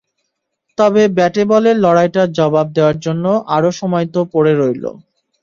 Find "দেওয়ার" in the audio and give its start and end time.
2.75-2.97